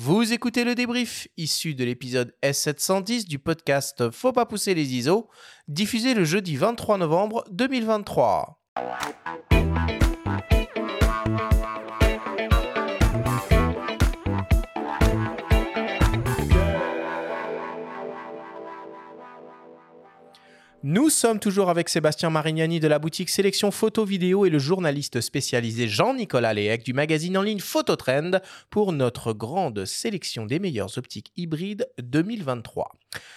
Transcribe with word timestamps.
Vous 0.00 0.32
écoutez 0.32 0.62
le 0.62 0.76
débrief 0.76 1.26
issu 1.36 1.74
de 1.74 1.82
l'épisode 1.82 2.32
S710 2.44 3.26
du 3.26 3.40
podcast 3.40 4.12
Faut 4.12 4.30
pas 4.30 4.46
pousser 4.46 4.72
les 4.72 4.94
ISO, 4.94 5.28
diffusé 5.66 6.14
le 6.14 6.22
jeudi 6.22 6.54
23 6.54 6.98
novembre 6.98 7.42
2023. 7.50 8.60
Nous 20.90 21.10
sommes 21.10 21.38
toujours 21.38 21.68
avec 21.68 21.90
Sébastien 21.90 22.30
Marignani 22.30 22.80
de 22.80 22.88
la 22.88 22.98
boutique 22.98 23.28
Sélection 23.28 23.70
Photo 23.70 24.06
Vidéo 24.06 24.46
et 24.46 24.48
le 24.48 24.58
journaliste 24.58 25.20
spécialisé 25.20 25.86
Jean-Nicolas 25.86 26.54
Léhec 26.54 26.82
du 26.82 26.94
magazine 26.94 27.36
en 27.36 27.42
ligne 27.42 27.60
Phototrend 27.60 28.40
pour 28.70 28.92
notre 28.94 29.34
grande 29.34 29.84
sélection 29.84 30.46
des 30.46 30.58
meilleures 30.58 30.96
optiques 30.96 31.30
hybrides 31.36 31.86
2023. 32.00 32.90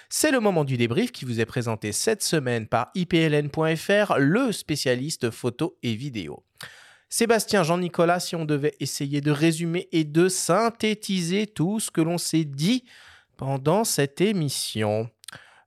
C'est 0.08 0.32
le 0.32 0.40
moment 0.40 0.64
du 0.64 0.78
débrief 0.78 1.12
qui 1.12 1.26
vous 1.26 1.42
est 1.42 1.45
présenté 1.45 1.92
cette 1.92 2.23
semaine 2.23 2.68
par 2.68 2.90
ipln.fr, 2.95 4.18
le 4.18 4.54
spécialiste 4.54 5.30
photo 5.30 5.78
et 5.84 5.95
vidéo. 5.95 6.45
Sébastien, 7.09 7.64
Jean-Nicolas, 7.64 8.22
si 8.22 8.38
on 8.38 8.45
devait 8.45 8.78
essayer 8.80 9.20
de 9.20 9.31
résumer 9.31 9.90
et 9.92 10.06
de 10.06 10.30
synthétiser 10.30 11.48
tout 11.48 11.81
ce 11.81 11.92
que 11.92 12.00
l'on 12.00 12.18
s'est 12.18 12.45
dit 12.45 12.86
pendant 13.36 13.84
cette 13.84 14.22
émission. 14.22 15.09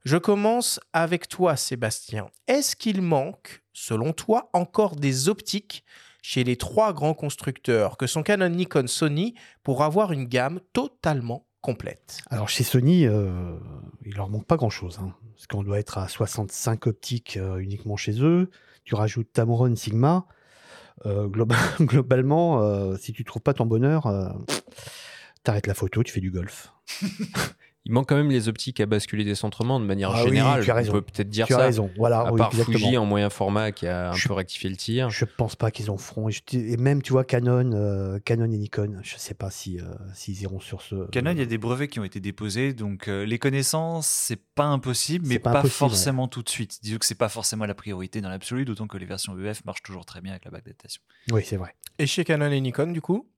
Je 0.04 0.18
commence 0.18 0.80
avec 0.92 1.28
toi, 1.28 1.56
Sébastien. 1.56 2.26
Est-ce 2.46 2.76
qu'il 2.76 3.00
manque, 3.00 3.62
selon 3.72 4.12
toi, 4.12 4.50
encore 4.52 4.96
des 4.96 5.30
optiques 5.30 5.82
chez 6.20 6.44
les 6.44 6.56
trois 6.56 6.92
grands 6.92 7.14
constructeurs 7.14 7.96
que 7.96 8.06
sont 8.06 8.22
Canon, 8.22 8.50
Nikon, 8.50 8.86
Sony 8.86 9.34
pour 9.62 9.82
avoir 9.82 10.12
une 10.12 10.26
gamme 10.26 10.60
totalement 10.74 11.46
complète? 11.62 12.18
Alors 12.28 12.50
chez 12.50 12.64
Sony, 12.64 13.06
euh, 13.06 13.56
il 14.04 14.14
leur 14.14 14.28
manque 14.28 14.46
pas 14.46 14.58
grand-chose. 14.58 14.98
Hein, 15.02 15.14
parce 15.36 15.46
qu'on 15.46 15.62
doit 15.62 15.78
être 15.78 15.96
à 15.96 16.06
65 16.06 16.86
optiques 16.86 17.38
euh, 17.38 17.56
uniquement 17.56 17.96
chez 17.96 18.22
eux. 18.22 18.50
Tu 18.84 18.94
rajoutes 18.94 19.32
Tamron, 19.32 19.74
Sigma. 19.74 20.26
Euh, 21.06 21.28
globalement, 21.80 22.94
si 22.98 23.14
tu 23.14 23.24
trouves 23.24 23.40
pas 23.40 23.54
ton 23.54 23.64
bonheur, 23.64 24.36
t'arrêtes 25.44 25.66
la 25.66 25.74
photo, 25.74 26.02
tu 26.02 26.12
fais 26.12 26.20
du 26.20 26.30
golf. 26.30 26.74
Il 27.86 27.92
manque 27.92 28.08
quand 28.08 28.16
même 28.16 28.30
les 28.30 28.48
optiques 28.48 28.80
à 28.80 28.86
basculer 28.86 29.24
décentrement 29.24 29.78
de 29.78 29.84
manière 29.84 30.10
ah 30.10 30.24
générale. 30.24 30.64
tu 30.64 30.70
as 30.70 30.74
raison. 30.74 30.90
On 30.90 30.94
peut 30.94 31.02
peut-être 31.02 31.28
dire 31.28 31.46
tu 31.46 31.52
ça. 31.52 31.60
as 31.60 31.64
raison. 31.64 31.90
Voilà, 31.98 32.20
à 32.20 32.32
part 32.32 32.52
Fuji 32.54 32.96
en 32.96 33.04
moyen 33.04 33.28
format 33.28 33.72
qui 33.72 33.86
a 33.86 34.10
un 34.10 34.14
peu 34.14 34.32
rectifié 34.32 34.70
le 34.70 34.76
tir. 34.76 35.10
Je 35.10 35.26
pense 35.26 35.54
pas 35.54 35.70
qu'ils 35.70 35.90
en 35.90 35.98
feront. 35.98 36.30
Et, 36.52 36.76
même, 36.78 37.02
tu 37.02 37.12
vois, 37.12 37.24
Canon, 37.24 37.72
euh, 37.72 38.18
Canon 38.24 38.50
et 38.50 38.56
Nikon, 38.56 39.00
je 39.02 39.16
sais 39.16 39.34
pas 39.34 39.50
si 39.50 39.78
euh, 39.78 39.84
s'ils 40.14 40.40
iront 40.42 40.60
sur 40.60 40.80
ce. 40.80 41.08
Canon, 41.10 41.32
il 41.32 41.38
y 41.38 41.42
a 41.42 41.46
des 41.46 41.58
brevets 41.58 41.88
qui 41.88 42.00
ont 42.00 42.04
été 42.04 42.20
déposés, 42.20 42.72
donc 42.72 43.08
euh, 43.08 43.26
les 43.26 43.38
connaissances, 43.38 44.06
c'est 44.06 44.40
pas 44.54 44.64
impossible, 44.64 45.26
mais 45.26 45.38
pas, 45.38 45.62
forcément 45.64 46.26
tout 46.26 46.42
de 46.42 46.48
suite. 46.48 46.78
Disons 46.82 46.98
que 46.98 47.06
c'est 47.06 47.14
pas 47.14 47.28
forcément 47.28 47.66
la 47.66 47.74
priorité 47.74 48.22
dans 48.22 48.30
l'absolu, 48.30 48.64
d'autant 48.64 48.86
que 48.86 48.96
les 48.96 49.06
versions 49.06 49.38
EF 49.38 49.62
marchent 49.66 49.82
toujours 49.82 50.06
très 50.06 50.22
bien 50.22 50.32
avec 50.32 50.46
la 50.46 50.50
bague 50.50 50.64
datation. 50.64 51.02
Oui, 51.32 51.42
c'est 51.44 51.56
vrai. 51.56 51.74
Et 51.98 52.06
chez 52.06 52.24
Canon 52.24 52.50
et 52.50 52.60
Nikon, 52.60 52.92
du 52.92 53.02
coup? 53.02 53.28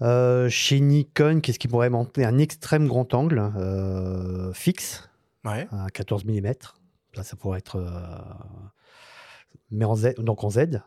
Euh, 0.00 0.48
chez 0.48 0.80
Nikon, 0.80 1.40
qu'est-ce 1.40 1.58
qui 1.58 1.68
pourrait 1.68 1.90
monter 1.90 2.24
Un 2.24 2.38
extrême 2.38 2.86
grand 2.86 3.14
angle 3.14 3.52
euh, 3.56 4.52
fixe 4.52 5.08
à 5.44 5.86
14 5.92 6.24
mm. 6.26 6.52
Ça, 7.14 7.22
ça 7.22 7.36
pourrait 7.36 7.58
être. 7.58 7.76
Euh, 7.76 7.88
mais 9.70 9.86
en 9.86 9.96
Z, 9.96 10.14
donc 10.18 10.44
en 10.44 10.50
Z. 10.50 10.82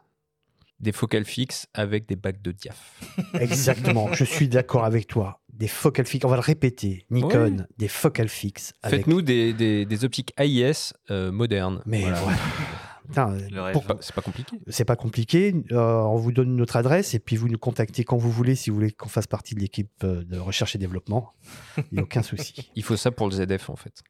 Des 0.80 0.92
focales 0.92 1.26
fixes 1.26 1.68
avec 1.74 2.08
des 2.08 2.16
bacs 2.16 2.42
de 2.42 2.52
diaph. 2.52 3.02
Exactement, 3.34 4.14
je 4.14 4.24
suis 4.24 4.48
d'accord 4.48 4.86
avec 4.86 5.08
toi. 5.08 5.42
Des 5.52 5.68
focales 5.68 6.06
fixes, 6.06 6.26
on 6.26 6.30
va 6.30 6.38
le 6.38 6.42
répéter. 6.42 7.06
Nikon, 7.10 7.66
des 7.78 7.88
focales 7.88 8.30
fixes. 8.30 8.74
Faites-nous 8.88 9.22
des, 9.22 9.54
des, 9.86 10.06
optiques 10.06 10.34
AIS 10.38 10.94
modernes. 11.10 11.82
Mais 11.86 12.02
voilà. 12.02 12.38
c'est 13.14 14.16
pas 14.16 14.22
compliqué. 14.22 14.60
C'est 14.68 14.86
pas 14.86 14.96
compliqué. 14.96 15.54
Euh, 15.72 16.02
on 16.02 16.16
vous 16.16 16.32
donne 16.32 16.56
notre 16.56 16.76
adresse 16.76 17.14
et 17.14 17.20
puis 17.20 17.36
vous 17.36 17.48
nous 17.48 17.58
contactez 17.58 18.04
quand 18.04 18.18
vous 18.18 18.32
voulez 18.32 18.56
si 18.56 18.70
vous 18.70 18.78
voulez 18.78 18.92
qu'on 18.92 19.10
fasse 19.10 19.28
partie 19.28 19.56
de 19.56 19.60
l'équipe 19.60 19.92
euh, 20.04 20.24
de 20.24 20.38
recherche 20.38 20.76
et 20.76 20.78
développement. 20.78 21.32
Il 21.78 21.84
n'y 21.94 22.00
a 22.00 22.04
aucun 22.04 22.24
souci. 22.24 22.72
Il 22.76 22.84
faut 22.84 22.98
ça 22.98 23.12
pour 23.12 23.30
le 23.30 23.34
ZF 23.34 23.70
en 23.70 23.76
fait. 23.76 24.02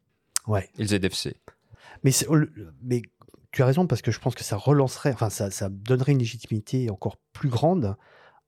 Ouais. 0.47 0.69
Et 0.77 0.83
le 0.83 0.87
ZFC. 0.87 1.35
Mais, 2.03 2.11
mais 2.81 3.01
tu 3.51 3.61
as 3.61 3.65
raison 3.65 3.85
parce 3.87 4.01
que 4.01 4.11
je 4.11 4.19
pense 4.19 4.35
que 4.35 4.43
ça 4.43 4.55
relancerait, 4.55 5.13
enfin 5.13 5.29
ça, 5.29 5.51
ça 5.51 5.69
donnerait 5.69 6.13
une 6.13 6.19
légitimité 6.19 6.89
encore 6.89 7.17
plus 7.33 7.49
grande 7.49 7.95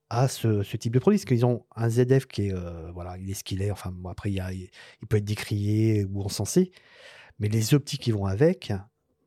à 0.09 0.27
ce, 0.27 0.63
type 0.77 0.93
de 0.93 0.99
produit. 0.99 1.17
Parce 1.17 1.25
qu'ils 1.25 1.45
ont 1.45 1.65
un 1.75 1.89
ZF 1.89 2.27
qui 2.27 2.47
est, 2.47 2.53
euh, 2.53 2.91
voilà, 2.91 3.17
il 3.17 3.29
est 3.29 3.33
ce 3.33 3.43
qu'il 3.43 3.61
est. 3.61 3.71
Enfin, 3.71 3.93
après, 4.09 4.31
il, 4.31 4.69
il, 5.01 5.07
peut 5.07 5.17
être 5.17 5.25
décrié 5.25 6.05
ou 6.05 6.21
encensé. 6.23 6.71
Mais 7.39 7.47
les 7.49 7.73
optiques 7.73 8.01
qui 8.01 8.11
vont 8.11 8.25
avec, 8.25 8.71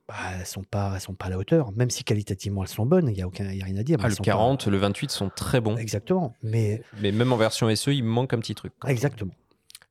bah, 0.09 0.15
elles 0.39 0.47
sont 0.47 0.62
pas, 0.62 0.93
elles 0.94 1.00
sont 1.00 1.15
pas 1.15 1.27
à 1.27 1.31
la 1.31 1.39
hauteur. 1.39 1.72
Même 1.72 1.91
si 1.91 2.05
qualitativement 2.05 2.62
elles 2.62 2.69
sont 2.69 2.87
bonnes, 2.87 3.09
il 3.09 3.19
y 3.19 3.22
a 3.22 3.27
aucun, 3.27 3.50
y 3.53 3.61
a 3.61 3.65
rien 3.65 3.77
à 3.77 3.83
dire. 3.83 3.99
Ah, 4.03 4.09
le 4.09 4.15
40, 4.15 4.67
le 4.67 4.77
28 4.77 5.11
sont 5.11 5.31
très 5.34 5.61
bons. 5.61 5.77
Exactement. 5.77 6.34
Mais 6.43 6.83
mais 7.00 7.12
même 7.12 7.33
en 7.33 7.37
version 7.37 7.75
SE, 7.75 7.91
il 7.91 8.05
manque 8.05 8.33
un 8.33 8.39
petit 8.39 8.55
truc. 8.55 8.72
Exactement. 8.87 9.33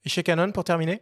Et 0.06 0.10
chez 0.10 0.24
Canon 0.24 0.52
pour 0.52 0.64
terminer? 0.64 1.02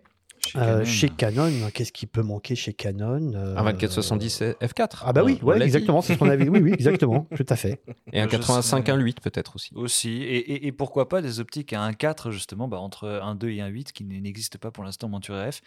Euh, 0.55 0.85
chez, 0.85 1.09
Canon. 1.09 1.51
qu'est-ce 1.73 1.91
qui 1.91 2.05
peut 2.05 2.21
manquer 2.21 2.55
chez 2.55 2.73
Canon 2.73 3.33
euh, 3.33 3.57
Un 3.57 3.63
2470 3.63 4.41
F4. 4.61 5.03
Ah 5.03 5.13
bah 5.13 5.23
oui, 5.23 5.39
ouais, 5.41 5.61
exactement, 5.61 6.01
c'est 6.01 6.13
ce 6.13 6.19
qu'on 6.19 6.29
avait. 6.29 6.49
Oui, 6.49 6.59
oui, 6.59 6.73
exactement, 6.73 7.27
tout 7.35 7.45
à 7.49 7.55
fait. 7.55 7.81
Et 8.11 8.19
un 8.19 8.27
85 8.27 8.87
1.8 8.87 9.21
peut-être 9.21 9.55
aussi. 9.55 9.71
Aussi, 9.75 10.21
et, 10.23 10.67
et, 10.67 10.71
pourquoi 10.71 11.09
pas 11.09 11.21
des 11.21 11.39
optiques 11.39 11.73
à 11.73 11.89
1.4 11.89 12.31
justement, 12.31 12.67
bah, 12.67 12.79
entre 12.79 13.07
1.2 13.07 13.47
et 13.47 13.57
1.8 13.57 13.91
qui 13.91 14.03
n'existent 14.03 14.59
pas 14.59 14.71
pour 14.71 14.83
l'instant 14.83 15.07
en 15.07 15.11
monture 15.11 15.35
RF. 15.35 15.61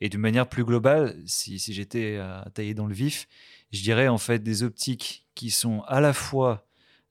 Et 0.00 0.08
d'une 0.08 0.20
manière 0.20 0.48
plus 0.48 0.64
globale, 0.64 1.16
si, 1.26 1.58
si 1.58 1.72
j'étais 1.72 2.16
à 2.16 2.46
tailler 2.54 2.74
dans 2.74 2.86
le 2.86 2.94
vif, 2.94 3.26
je 3.72 3.82
dirais 3.82 4.08
en 4.08 4.18
fait 4.18 4.40
des 4.40 4.62
optiques 4.62 5.26
qui 5.34 5.50
sont 5.50 5.82
à 5.86 6.00
la 6.00 6.12
fois 6.12 6.66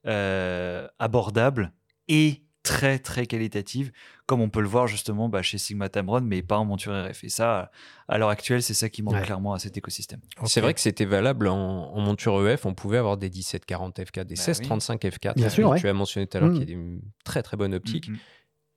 euh, 0.06 0.88
abordables 0.98 1.72
et 2.08 2.42
très 2.62 2.98
très 2.98 3.26
qualitative, 3.26 3.90
comme 4.26 4.40
on 4.40 4.48
peut 4.48 4.60
le 4.60 4.68
voir 4.68 4.86
justement 4.86 5.28
bah, 5.28 5.42
chez 5.42 5.58
Sigma 5.58 5.88
Tamron, 5.88 6.20
mais 6.20 6.42
pas 6.42 6.58
en 6.58 6.64
monture 6.64 6.92
RF. 6.92 7.24
Et 7.24 7.28
ça, 7.28 7.70
à 8.08 8.18
l'heure 8.18 8.28
actuelle, 8.28 8.62
c'est 8.62 8.74
ça 8.74 8.88
qui 8.88 9.02
manque 9.02 9.22
clairement 9.22 9.54
à 9.54 9.58
cet 9.58 9.76
écosystème. 9.76 10.20
C'est 10.44 10.60
vrai 10.60 10.74
que 10.74 10.80
c'était 10.80 11.04
valable 11.04 11.48
en, 11.48 12.00
monture 12.00 12.46
EF, 12.46 12.66
on 12.66 12.74
pouvait 12.74 12.98
avoir 12.98 13.16
des 13.16 13.30
1740 13.30 13.98
F4, 13.98 14.24
des 14.24 14.34
1635 14.34 15.02
F4. 15.02 15.34
Bien 15.34 15.48
sûr, 15.48 15.74
tu 15.76 15.88
as 15.88 15.92
mentionné 15.92 16.26
tout 16.26 16.36
à 16.36 16.40
l'heure 16.40 16.50
mm. 16.50 16.58
qu'il 16.58 16.70
y 16.70 16.72
a 16.72 16.76
des 16.76 16.98
très 17.24 17.42
très 17.42 17.56
bonnes 17.56 17.74
optiques. 17.74 18.08
Mm, 18.08 18.14
mm. 18.14 18.18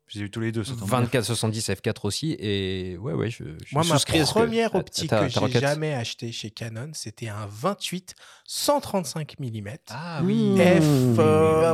J'ai 0.07 0.21
eu 0.21 0.29
tous 0.29 0.41
les 0.41 0.51
deux. 0.51 0.63
2470 0.63 1.69
F4 1.69 1.95
aussi. 2.03 2.35
Et 2.39 2.97
ouais, 2.97 3.13
ouais, 3.13 3.29
je, 3.29 3.43
je 3.65 3.73
Moi, 3.73 3.83
ma 3.85 3.97
première 4.25 4.75
optique 4.75 5.09
que 5.09 5.27
j'ai 5.27 5.59
jamais 5.59 5.93
achetée 5.93 6.31
chez 6.31 6.51
Canon, 6.51 6.91
c'était 6.93 7.29
un 7.29 7.47
28 7.49 8.13
135 8.45 9.39
mm. 9.39 9.69
Ah 9.89 10.21
oui. 10.23 10.55
F, 10.57 11.19
euh, 11.19 11.73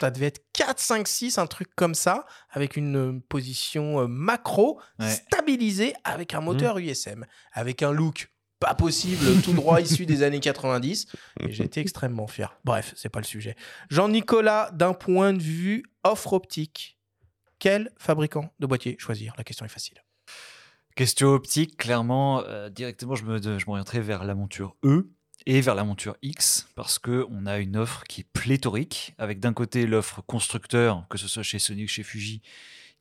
ça 0.00 0.10
devait 0.10 0.26
être 0.26 0.40
4, 0.52 0.78
5, 0.78 1.06
6, 1.06 1.38
un 1.38 1.46
truc 1.46 1.68
comme 1.76 1.94
ça, 1.94 2.26
avec 2.50 2.76
une 2.76 2.96
euh, 2.96 3.22
position 3.28 4.00
euh, 4.00 4.06
macro 4.06 4.80
stabilisée 5.00 5.94
avec 6.04 6.34
un 6.34 6.40
moteur 6.40 6.78
USM, 6.78 7.24
avec 7.52 7.82
un 7.82 7.92
look 7.92 8.30
pas 8.60 8.74
possible, 8.74 9.40
tout 9.42 9.52
droit 9.52 9.80
issu 9.80 10.04
des 10.04 10.22
années 10.22 10.40
90. 10.40 11.06
Et 11.40 11.52
j'étais 11.52 11.80
extrêmement 11.80 12.26
fier. 12.26 12.58
Bref, 12.64 12.92
c'est 12.96 13.08
pas 13.08 13.20
le 13.20 13.24
sujet. 13.24 13.54
Jean-Nicolas, 13.90 14.70
d'un 14.72 14.94
point 14.94 15.32
de 15.32 15.42
vue 15.42 15.84
offre 16.02 16.32
optique, 16.32 16.97
quel 17.58 17.90
fabricant 17.96 18.52
de 18.58 18.66
boîtier 18.66 18.96
choisir? 18.98 19.34
La 19.36 19.44
question 19.44 19.64
est 19.64 19.70
facile. 19.70 20.02
Question 20.94 21.28
optique, 21.28 21.76
clairement, 21.76 22.42
euh, 22.42 22.70
directement, 22.70 23.14
je 23.14 23.24
m'orienterai 23.24 24.00
vers 24.00 24.24
la 24.24 24.34
monture 24.34 24.76
E 24.84 25.10
et 25.46 25.60
vers 25.60 25.74
la 25.74 25.84
monture 25.84 26.16
X 26.22 26.68
parce 26.74 26.98
que 26.98 27.24
on 27.30 27.46
a 27.46 27.58
une 27.58 27.76
offre 27.76 28.04
qui 28.04 28.22
est 28.22 28.28
pléthorique 28.32 29.14
avec 29.16 29.38
d'un 29.38 29.52
côté 29.52 29.86
l'offre 29.86 30.22
constructeur, 30.22 31.06
que 31.08 31.16
ce 31.16 31.28
soit 31.28 31.44
chez 31.44 31.58
Sony 31.58 31.84
ou 31.84 31.88
chez 31.88 32.02
Fuji, 32.02 32.42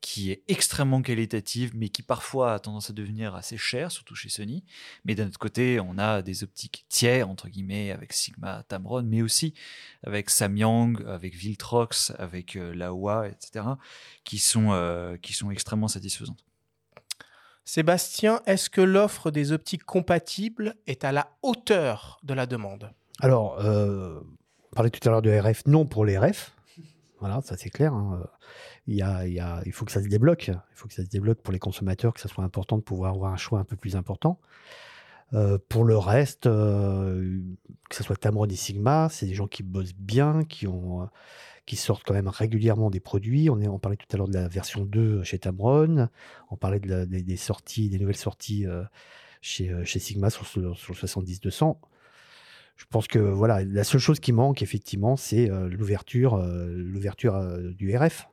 qui 0.02 0.32
est 0.32 0.44
extrêmement 0.48 1.02
qualitative, 1.02 1.72
mais 1.76 1.90
qui 1.90 2.02
parfois 2.02 2.54
a 2.54 2.60
tendance 2.60 2.90
à 2.90 2.94
devenir 2.94 3.36
assez 3.36 3.58
cher, 3.58 3.92
surtout 3.92 4.16
chez 4.16 4.30
Sony. 4.30 4.64
Mais 5.06 5.16
d'un 5.16 5.28
autre 5.28 5.40
côté, 5.40 5.80
on 5.80 5.98
a 5.98 6.22
des 6.22 6.44
optiques 6.44 6.86
tiers, 6.90 7.30
entre 7.30 7.50
guillemets, 7.50 7.92
avec 7.92 8.14
Sigma 8.14 8.64
Tamron, 8.68 9.04
mais 9.04 9.22
aussi 9.22 9.54
avec 10.06 10.30
Samyang, 10.30 11.04
avec 11.08 11.36
Viltrox, 11.36 12.14
avec 12.18 12.56
euh, 12.56 12.74
Laowa, 12.74 13.28
etc., 13.28 13.66
qui 14.24 14.38
sont, 14.38 14.72
euh, 14.72 15.18
qui 15.18 15.34
sont 15.34 15.52
extrêmement 15.52 15.88
satisfaisantes. 15.88 16.44
Sébastien, 17.66 18.42
est-ce 18.46 18.70
que 18.70 18.82
l'offre 18.82 19.30
des 19.30 19.52
optiques 19.52 19.84
compatibles 19.84 20.76
est 20.86 21.04
à 21.04 21.12
la 21.12 21.32
hauteur 21.42 22.18
de 22.24 22.34
la 22.34 22.46
demande? 22.46 22.94
Alors, 23.20 23.60
euh, 23.60 24.22
on 24.72 24.76
parlait 24.76 24.90
tout 24.90 25.06
à 25.08 25.12
l'heure 25.12 25.22
de 25.22 25.38
RF, 25.38 25.66
non 25.66 25.86
pour 25.86 26.06
les 26.06 26.18
RF. 26.18 26.54
Voilà, 27.20 27.42
ça 27.42 27.58
c'est 27.58 27.70
clair. 27.70 27.94
Hein 27.94 28.24
il, 28.86 28.96
y 28.96 29.02
a, 29.02 29.26
il, 29.66 29.72
faut 29.72 29.86
que 29.86 29.92
ça 29.92 30.02
se 30.02 30.08
débloque. 30.08 30.48
Il 30.48 30.76
faut 30.76 30.88
que 30.88 30.94
ça 30.94 31.04
se 31.04 31.10
débloque 31.10 31.42
pour 31.42 31.52
les 31.52 31.60
consommateurs, 31.60 32.14
que 32.14 32.20
ça 32.20 32.30
soit 32.30 32.44
important 32.44 32.78
de 32.78 32.84
pouvoir 32.84 33.14
avoir 33.14 33.34
un 33.34 33.38
choix 33.38 33.60
un 33.60 33.64
peu 33.64 33.76
plus 33.76 33.96
important. 33.96 34.40
Pour 35.68 35.84
le 35.84 35.98
reste, 35.98 36.44
que 36.44 37.44
ce 37.92 38.04
soit 38.04 38.16
Tamron 38.16 38.46
et 38.46 38.56
Sigma, 38.56 39.10
c'est 39.10 39.26
des 39.26 39.34
gens 39.34 39.48
qui 39.48 39.62
bossent 39.62 39.96
bien, 39.96 40.46
qui, 40.46 40.68
ont, 40.68 41.10
qui 41.66 41.76
sortent 41.76 42.04
quand 42.06 42.14
même 42.14 42.30
régulièrement 42.30 42.90
des 42.90 43.02
produits. 43.02 43.50
On, 43.50 43.60
est, 43.60 43.68
on 43.68 43.78
parlait 43.80 43.98
tout 43.98 44.08
à 44.14 44.18
l'heure 44.18 44.30
de 44.30 44.34
la 44.34 44.48
version 44.48 44.86
2 44.86 45.24
chez 45.24 45.40
Tamron, 45.40 46.08
on 46.50 46.56
parlait 46.56 46.80
de 46.80 46.88
la- 46.88 47.06
des, 47.06 47.36
sorties, 47.36 47.90
des 47.90 48.00
nouvelles 48.00 48.16
sorties 48.16 48.66
chez, 49.42 49.74
chez 49.84 50.00
Sigma 50.00 50.30
sur 50.30 50.46
le 50.62 50.72
70-200. 50.74 51.78
Je 52.78 52.86
pense 52.90 53.08
que 53.08 53.20
voilà, 53.20 53.64
la 53.64 53.84
seule 53.84 54.00
chose 54.00 54.20
qui 54.20 54.32
manque 54.32 54.62
effectivement, 54.62 55.18
c'est 55.18 55.50
euh, 55.50 55.68
l'ouverture, 55.68 56.36
euh, 56.36 56.68
l'ouverture 56.76 57.36
euh, 57.36 57.72
du 57.72 57.96
RF. 57.96 58.28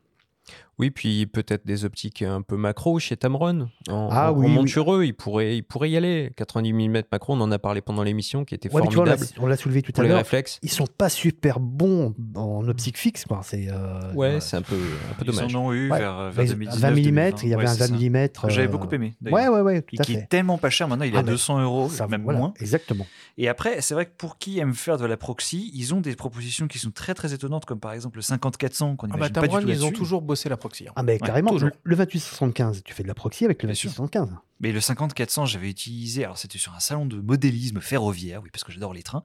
Oui, 0.79 0.91
puis 0.91 1.27
peut-être 1.27 1.65
des 1.67 1.85
optiques 1.85 2.23
un 2.23 2.43
peu 2.43 2.57
macro 2.57 2.99
chez 2.99 3.17
Tamron. 3.17 3.69
En, 3.89 4.09
Ah 4.11 4.33
en- 4.33 4.35
en 4.35 4.39
oui, 4.39 4.47
oui. 4.47 4.53
montureux, 4.53 5.05
il 5.05 5.13
pourrait, 5.15 5.57
il 5.57 5.63
pourrait 5.63 5.91
y 5.91 5.97
aller. 5.97 6.33
90 6.37 6.73
mm 6.73 7.03
macro, 7.13 7.35
on 7.35 7.41
en 7.41 7.53
a 7.53 7.59
parlé 7.59 7.81
pendant 7.81 8.03
l'émission, 8.03 8.45
qui 8.45 8.55
était 8.55 8.73
Ouais, 8.73 8.81
mais 8.83 8.89
tu 8.89 8.95
vois, 8.95 9.03
on 9.03 9.07
l'a- 9.07 9.17
formidable 9.17 9.41
on 9.45 9.47
l'a 9.47 9.57
soulevé 9.57 9.83
tout 9.83 9.93
pour 9.93 10.01
à 10.01 10.03
les 10.05 10.09
l'heure. 10.09 10.19
réflexes. 10.19 10.59
Ils 10.63 10.71
sont 10.71 10.87
pas 10.87 11.09
super 11.09 11.61
bons 11.61 12.15
en 12.35 12.67
optique 12.69 12.99
fixe, 12.99 13.25
quoi. 13.25 13.41
C'est 13.45 13.69
euh, 13.71 14.13
Ouais, 14.15 14.41
c'est 14.41 14.57
un 14.57 14.63
peu, 14.63 14.75
un 14.75 15.15
peu 15.15 15.25
Ils 15.25 15.27
dommage. 15.33 15.55
en 15.55 15.65
ont 15.67 15.73
eu 15.73 15.91
Ouais. 15.91 15.99
vers, 15.99 16.31
vers 16.31 16.45
Bah, 16.45 16.45
2019. 16.45 16.81
20 16.81 16.91
mm, 16.91 16.95
2020. 16.95 17.43
il 17.45 17.49
y 17.49 17.55
avait 17.55 17.63
Ouais, 17.65 17.69
un 17.69 17.73
c'est 17.75 17.79
20 17.81 17.87
ça. 18.35 18.47
mm. 18.47 18.51
J'avais 18.51 18.69
beaucoup 18.69 18.89
aimé. 18.95 19.15
Ouais, 19.25 19.49
ouais, 19.49 19.61
ouais, 19.61 19.83
tout 19.83 19.97
à 19.99 20.05
qui 20.05 20.15
fait. 20.15 20.19
est 20.21 20.27
tellement 20.29 20.59
pas 20.59 20.71
cher 20.71 20.89
maintenant, 20.89 21.05
il 21.05 21.13
est 21.15 21.17
Ah, 21.17 21.21
à 21.21 21.23
mais 21.23 21.31
200 21.31 21.61
euros, 21.63 21.89
même 22.09 22.23
voilà, 22.25 22.39
moins. 22.39 22.55
Exactement. 22.61 23.07
Et 23.39 23.49
après, 23.49 23.81
c'est 23.81 23.95
vrai 23.95 24.07
que 24.07 24.13
pour 24.17 24.39
qui 24.39 24.59
aime 24.59 24.75
faire 24.75 24.99
de 24.99 25.07
la 25.07 25.17
proxy, 25.17 25.71
ils 25.75 25.95
ont 25.95 26.01
des 26.01 26.15
propositions 26.17 26.67
qui 26.69 26.79
sont 26.79 26.91
très 26.91 27.15
très 27.15 27.33
étonnantes, 27.33 27.65
comme 27.65 27.81
par 27.81 27.93
exemple 27.93 28.17
le 28.19 28.23
50-400 28.23 28.97
qu'on 28.97 29.07
Ah 29.07 29.17
bah, 29.17 29.29
n'imagine 29.29 29.33
pas 29.35 29.49
du 29.49 29.65
tout 29.65 29.71
ils 29.71 29.85
ont 29.85 29.91
toujours 29.93 30.23
bossé 30.23 30.49
la 30.49 30.57
proxy. 30.65 30.89
hein. 30.89 30.93
Ah, 30.97 31.03
mais 31.03 31.19
carrément, 31.19 31.51
toujours. 31.53 31.69
le, 31.85 31.91
le 31.91 31.97
2875, 31.97 32.83
tu 32.85 32.95
fais 32.95 33.03
de 33.03 33.09
la 33.09 33.15
proxy 33.15 33.45
avec 33.45 33.63
le 33.63 33.69
Bien 33.69 33.75
sûr. 33.75 33.91
2875. 33.91 34.37
Mais 34.61 34.73
le 34.73 34.81
50-400, 34.81 35.47
j'avais 35.47 35.69
utilisé, 35.69 36.25
alors 36.25 36.39
c'était 36.39 36.59
sur 36.59 36.73
un 36.75 36.81
salon 36.81 37.05
de 37.07 37.21
modélisme 37.21 37.81
ferroviaire, 37.81 38.41
oui, 38.43 38.49
parce 38.53 38.65
que 38.65 38.73
j'adore 38.73 38.95
les 38.95 39.03
trains. 39.03 39.23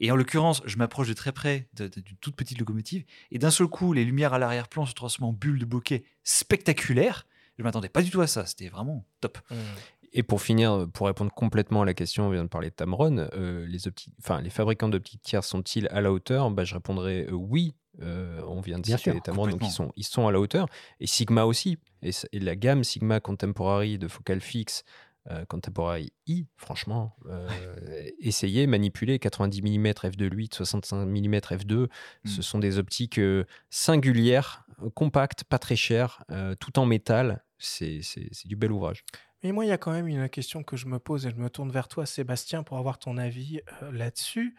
Et 0.00 0.10
en 0.10 0.16
l'occurrence, 0.16 0.62
je 0.64 0.76
m'approche 0.78 1.08
de 1.08 1.12
très 1.14 1.32
près 1.32 1.68
d'une 1.74 1.90
toute 2.20 2.34
petite 2.34 2.58
locomotive, 2.58 3.04
et 3.30 3.38
d'un 3.38 3.50
seul 3.50 3.68
coup, 3.68 3.92
les 3.92 4.04
lumières 4.04 4.32
à 4.34 4.38
l'arrière-plan 4.38 4.86
se 4.86 4.94
transforment 4.94 5.30
en 5.30 5.32
bulles 5.32 5.58
de 5.58 5.64
bokeh 5.64 6.04
spectaculaires. 6.24 7.26
Je 7.58 7.62
m'attendais 7.62 7.88
pas 7.90 8.02
du 8.02 8.10
tout 8.10 8.20
à 8.22 8.26
ça, 8.26 8.46
c'était 8.46 8.68
vraiment 8.68 9.04
top. 9.20 9.38
Mmh. 9.50 9.54
Et 10.12 10.22
pour 10.24 10.42
finir, 10.42 10.88
pour 10.92 11.06
répondre 11.06 11.30
complètement 11.32 11.82
à 11.82 11.84
la 11.84 11.94
question, 11.94 12.26
on 12.26 12.30
vient 12.30 12.42
de 12.42 12.48
parler 12.48 12.70
de 12.70 12.74
Tamron, 12.74 13.28
euh, 13.34 13.64
les, 13.66 13.78
les 14.42 14.50
fabricants 14.50 14.88
d'optiques 14.88 15.22
tiers 15.22 15.44
sont-ils 15.44 15.86
à 15.92 16.00
la 16.00 16.10
hauteur? 16.10 16.50
Bah, 16.50 16.64
Je 16.64 16.74
répondrais 16.74 17.26
euh, 17.28 17.32
oui. 17.32 17.74
Euh, 18.00 18.40
on 18.46 18.60
vient 18.60 18.78
de 18.78 18.82
Bien 18.82 18.96
citer 18.96 19.12
sûr, 19.12 19.22
Tamron, 19.22 19.48
donc 19.48 19.60
ils 19.62 19.70
sont, 19.70 19.92
ils 19.96 20.04
sont 20.04 20.26
à 20.26 20.32
la 20.32 20.40
hauteur. 20.40 20.66
Et 21.00 21.06
Sigma 21.06 21.44
aussi. 21.44 21.78
Et, 22.02 22.12
la 22.32 22.56
gamme 22.56 22.84
Sigma 22.84 23.20
Contemporary 23.20 23.98
de 23.98 24.08
focale 24.08 24.40
fixe, 24.40 24.84
euh, 25.30 25.44
Contemporary 25.44 26.12
I, 26.26 26.46
franchement, 26.56 27.14
euh, 27.26 27.46
essayez, 28.20 28.66
manipulez 28.66 29.18
90 29.18 29.60
mm 29.62 29.86
f2.8, 29.86 30.54
65 30.54 31.04
mm 31.04 31.34
f2. 31.36 31.88
Ce 32.24 32.38
Mm. 32.38 32.42
sont 32.42 32.58
des 32.58 32.78
optiques 32.78 33.18
euh, 33.18 33.44
singulières, 33.68 34.64
compactes, 34.94 35.44
pas 35.44 35.58
très 35.58 35.76
chères, 35.76 36.24
tout 36.58 36.78
en 36.78 36.86
métal. 36.86 37.44
C'est 37.58 38.00
du 38.46 38.56
bel 38.56 38.72
ouvrage. 38.72 39.04
Mais 39.42 39.52
moi, 39.52 39.66
il 39.66 39.68
y 39.68 39.72
a 39.72 39.78
quand 39.78 39.92
même 39.92 40.06
une 40.08 40.28
question 40.30 40.62
que 40.62 40.76
je 40.76 40.86
me 40.86 40.98
pose 40.98 41.26
et 41.26 41.30
je 41.30 41.36
me 41.36 41.50
tourne 41.50 41.70
vers 41.70 41.88
toi, 41.88 42.06
Sébastien, 42.06 42.62
pour 42.62 42.78
avoir 42.78 42.98
ton 42.98 43.18
avis 43.18 43.60
là-dessus. 43.92 44.56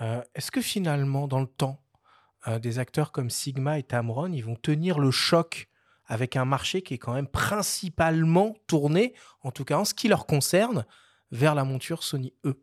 Est-ce 0.00 0.50
que 0.50 0.60
finalement, 0.60 1.26
dans 1.26 1.40
le 1.40 1.46
temps, 1.46 1.82
euh, 2.48 2.58
des 2.58 2.78
acteurs 2.78 3.12
comme 3.12 3.30
Sigma 3.30 3.78
et 3.78 3.82
Tamron, 3.82 4.32
ils 4.32 4.44
vont 4.44 4.56
tenir 4.56 4.98
le 4.98 5.10
choc 5.10 5.68
avec 6.06 6.36
un 6.36 6.44
marché 6.44 6.82
qui 6.82 6.94
est 6.94 6.98
quand 6.98 7.14
même 7.14 7.28
principalement 7.28 8.54
tourné, 8.66 9.14
en 9.42 9.50
tout 9.50 9.64
cas 9.64 9.78
en 9.78 9.84
ce 9.84 9.94
qui 9.94 10.08
leur 10.08 10.26
concerne, 10.26 10.84
vers 11.30 11.54
la 11.54 11.64
monture 11.64 12.02
Sony 12.02 12.34
E 12.44 12.54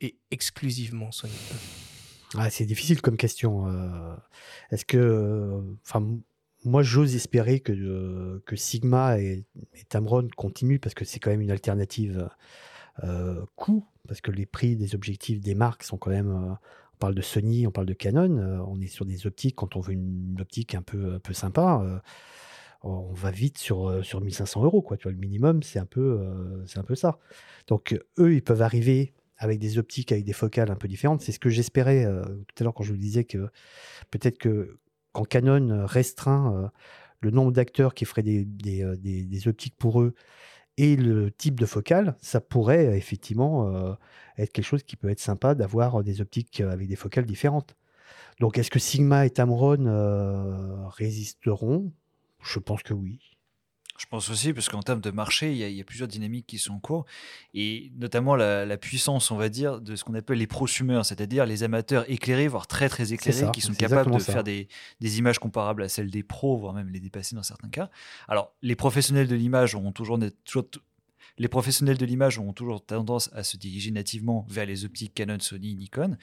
et 0.00 0.18
exclusivement 0.30 1.12
Sony 1.12 1.32
E 1.34 1.56
Ah, 2.38 2.50
c'est 2.50 2.64
difficile 2.66 3.00
comme 3.02 3.16
question. 3.16 3.68
euh, 3.68 4.14
Est-ce 4.70 4.84
que. 4.84 4.96
euh, 4.96 5.60
Enfin, 5.86 6.04
moi, 6.64 6.82
j'ose 6.82 7.14
espérer 7.14 7.60
que, 7.60 8.42
que 8.44 8.56
Sigma 8.56 9.20
et, 9.20 9.44
et 9.74 9.84
Tamron 9.88 10.26
continuent 10.36 10.80
parce 10.80 10.94
que 10.94 11.04
c'est 11.04 11.20
quand 11.20 11.30
même 11.30 11.42
une 11.42 11.52
alternative 11.52 12.28
coût, 13.54 13.86
parce 14.08 14.20
que 14.20 14.30
les 14.32 14.46
prix 14.46 14.74
des 14.74 14.94
objectifs 14.94 15.38
des 15.40 15.54
marques 15.54 15.84
sont 15.84 15.98
quand 15.98 16.10
même. 16.10 16.56
On 16.96 16.98
parle 16.98 17.14
de 17.14 17.20
Sony, 17.20 17.66
on 17.66 17.70
parle 17.70 17.86
de 17.86 17.92
Canon, 17.92 18.38
euh, 18.38 18.58
on 18.66 18.80
est 18.80 18.86
sur 18.86 19.04
des 19.04 19.26
optiques, 19.26 19.56
quand 19.56 19.76
on 19.76 19.80
veut 19.80 19.92
une, 19.92 20.38
optique 20.40 20.74
un 20.74 20.80
peu, 20.80 21.14
un 21.14 21.18
peu 21.18 21.34
sympa, 21.34 21.82
euh, 21.84 21.98
on 22.82 23.12
va 23.12 23.30
vite 23.30 23.58
sur, 23.58 23.88
euh, 23.88 24.02
sur 24.02 24.22
1500 24.22 24.64
euros. 24.64 24.80
Quoi, 24.80 24.96
le 25.04 25.12
minimum, 25.12 25.62
c'est 25.62 25.78
un, 25.78 25.84
peu, 25.84 26.18
ça. 26.94 27.18
Donc, 27.66 27.98
eux, 28.18 28.34
ils 28.34 28.42
peuvent 28.42 28.62
arriver 28.62 29.12
avec 29.36 29.58
des 29.58 29.76
optiques, 29.76 30.10
avec 30.10 30.24
des 30.24 30.32
focales 30.32 30.70
un 30.70 30.76
peu 30.76 30.88
différentes. 30.88 31.20
C'est 31.20 31.32
ce 31.32 31.38
que 31.38 31.50
j'espérais 31.50 32.06
tout 32.48 32.54
à 32.58 32.64
l'heure 32.64 32.72
quand 32.72 32.84
je 32.84 32.92
vous 32.92 32.98
disais 32.98 33.24
que 33.24 33.48
peut-être 34.10 34.38
que 34.38 34.78
quand 35.12 35.24
Canon 35.24 35.84
restreint 35.84 36.70
le 37.20 37.30
nombre 37.30 37.52
d'acteurs 37.52 37.92
qui 37.92 38.06
feraient 38.06 38.22
des 38.22 39.48
optiques 39.48 39.76
pour 39.76 40.00
eux 40.00 40.14
et 40.76 40.96
le 40.96 41.30
type 41.30 41.58
de 41.58 41.66
focale, 41.66 42.16
ça 42.20 42.40
pourrait 42.40 42.86
euh, 42.86 42.96
effectivement 42.96 43.74
euh, 43.74 43.94
être 44.38 44.52
quelque 44.52 44.64
chose 44.64 44.82
qui 44.82 44.96
peut 44.96 45.08
être 45.10 45.20
sympa 45.20 45.54
d'avoir 45.54 46.00
euh, 46.00 46.02
des 46.02 46.20
optiques 46.20 46.60
avec 46.60 46.88
des 46.88 46.96
focales 46.96 47.26
différentes. 47.26 47.76
Donc 48.40 48.58
est-ce 48.58 48.70
que 48.70 48.78
Sigma 48.78 49.26
et 49.26 49.30
Tamron 49.30 50.88
résisteront? 50.90 51.92
Je 52.42 52.58
pense 52.58 52.82
que 52.82 52.92
oui. 52.94 53.35
Je 53.98 54.06
pense 54.06 54.30
aussi, 54.30 54.52
parce 54.52 54.68
qu'en 54.68 54.82
termes 54.82 55.00
de 55.00 55.10
marché, 55.10 55.52
il 55.52 55.58
y, 55.58 55.64
a, 55.64 55.68
il 55.68 55.76
y 55.76 55.80
a 55.80 55.84
plusieurs 55.84 56.08
dynamiques 56.08 56.46
qui 56.46 56.58
sont 56.58 56.74
en 56.74 56.78
cours, 56.78 57.06
et 57.54 57.90
notamment 57.96 58.36
la, 58.36 58.66
la 58.66 58.76
puissance, 58.76 59.30
on 59.30 59.36
va 59.36 59.48
dire, 59.48 59.80
de 59.80 59.96
ce 59.96 60.04
qu'on 60.04 60.14
appelle 60.14 60.38
les 60.38 60.46
prosumeurs, 60.46 61.04
c'est-à-dire 61.06 61.46
les 61.46 61.62
amateurs 61.62 62.04
éclairés, 62.10 62.48
voire 62.48 62.66
très 62.66 62.88
très 62.88 63.12
éclairés, 63.12 63.40
ça, 63.40 63.50
qui 63.50 63.60
sont 63.60 63.74
capables 63.74 64.12
de 64.12 64.18
ça. 64.18 64.32
faire 64.32 64.44
des, 64.44 64.68
des 65.00 65.18
images 65.18 65.38
comparables 65.38 65.82
à 65.82 65.88
celles 65.88 66.10
des 66.10 66.22
pros, 66.22 66.56
voire 66.56 66.74
même 66.74 66.88
les 66.88 67.00
dépasser 67.00 67.34
dans 67.34 67.42
certains 67.42 67.68
cas. 67.68 67.90
Alors, 68.28 68.52
les 68.62 68.76
professionnels 68.76 69.28
de 69.28 69.34
l'image 69.34 69.74
ont 69.74 69.92
toujours, 69.92 70.18
toujours 70.44 70.66
les 71.38 71.48
professionnels 71.48 71.98
de 71.98 72.06
l'image 72.06 72.38
ont 72.38 72.52
toujours 72.52 72.84
tendance 72.84 73.30
à 73.32 73.42
se 73.42 73.56
diriger 73.56 73.90
nativement 73.90 74.46
vers 74.48 74.66
les 74.66 74.84
optiques 74.84 75.14
Canon, 75.14 75.38
Sony, 75.40 75.74
Nikon. 75.76 76.16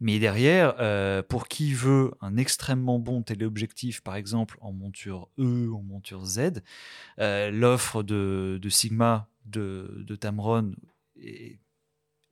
Mais 0.00 0.18
derrière, 0.18 0.74
euh, 0.80 1.22
pour 1.22 1.48
qui 1.48 1.72
veut 1.72 2.12
un 2.20 2.36
extrêmement 2.36 2.98
bon 2.98 3.22
téléobjectif, 3.22 4.00
par 4.00 4.16
exemple 4.16 4.58
en 4.60 4.72
monture 4.72 5.28
E, 5.38 5.72
en 5.72 5.82
monture 5.82 6.24
Z, 6.24 6.62
euh, 7.18 7.50
l'offre 7.50 8.02
de, 8.02 8.60
Sigma, 8.68 9.28
de, 9.44 10.04
Tamron 10.20 10.72
est 11.20 11.58